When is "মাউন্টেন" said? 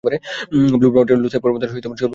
0.95-1.17